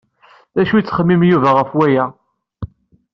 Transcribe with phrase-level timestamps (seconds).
[0.55, 2.05] D acu yettxemmim Yuba ɣef aya?